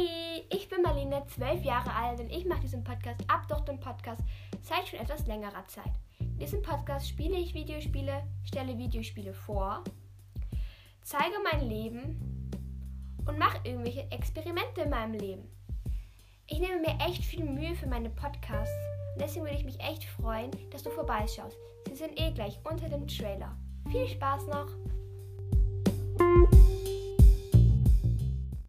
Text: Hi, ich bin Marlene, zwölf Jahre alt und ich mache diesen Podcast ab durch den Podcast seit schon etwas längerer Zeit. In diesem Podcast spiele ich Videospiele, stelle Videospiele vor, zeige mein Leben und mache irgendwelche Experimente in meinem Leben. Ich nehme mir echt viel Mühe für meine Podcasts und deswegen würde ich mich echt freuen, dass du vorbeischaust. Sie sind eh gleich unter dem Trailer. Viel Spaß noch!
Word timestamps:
Hi, 0.00 0.44
ich 0.50 0.68
bin 0.68 0.82
Marlene, 0.82 1.24
zwölf 1.26 1.62
Jahre 1.62 1.92
alt 1.92 2.20
und 2.20 2.30
ich 2.30 2.46
mache 2.46 2.60
diesen 2.60 2.82
Podcast 2.84 3.20
ab 3.28 3.46
durch 3.48 3.60
den 3.62 3.80
Podcast 3.80 4.22
seit 4.62 4.88
schon 4.88 4.98
etwas 4.98 5.26
längerer 5.26 5.66
Zeit. 5.66 5.92
In 6.20 6.38
diesem 6.38 6.62
Podcast 6.62 7.08
spiele 7.08 7.36
ich 7.36 7.52
Videospiele, 7.52 8.22
stelle 8.44 8.78
Videospiele 8.78 9.34
vor, 9.34 9.84
zeige 11.02 11.34
mein 11.52 11.68
Leben 11.68 12.50
und 13.26 13.38
mache 13.38 13.60
irgendwelche 13.64 14.10
Experimente 14.10 14.82
in 14.82 14.90
meinem 14.90 15.14
Leben. 15.14 15.50
Ich 16.46 16.60
nehme 16.60 16.80
mir 16.80 16.96
echt 17.06 17.24
viel 17.24 17.44
Mühe 17.44 17.74
für 17.74 17.86
meine 17.86 18.10
Podcasts 18.10 18.74
und 19.14 19.20
deswegen 19.20 19.44
würde 19.44 19.58
ich 19.58 19.64
mich 19.64 19.80
echt 19.80 20.04
freuen, 20.04 20.50
dass 20.70 20.82
du 20.82 20.90
vorbeischaust. 20.90 21.58
Sie 21.88 21.96
sind 21.96 22.18
eh 22.18 22.30
gleich 22.30 22.58
unter 22.64 22.88
dem 22.88 23.06
Trailer. 23.06 23.54
Viel 23.90 24.08
Spaß 24.08 24.46
noch! 24.46 24.99